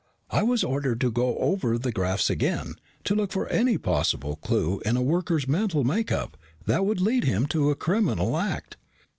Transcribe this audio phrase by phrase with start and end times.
[0.31, 4.81] "I was ordered to go over the graphs again, to look for any possible clue
[4.83, 8.77] in a worker's mental make up that would lead him to a criminal act."